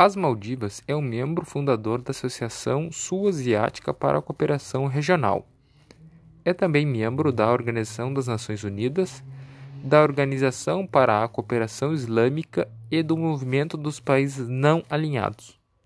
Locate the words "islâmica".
11.92-12.68